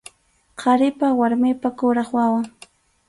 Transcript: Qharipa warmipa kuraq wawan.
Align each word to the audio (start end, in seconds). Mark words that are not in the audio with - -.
Qharipa 0.61 1.07
warmipa 1.19 1.69
kuraq 1.79 2.09
wawan. 2.15 2.45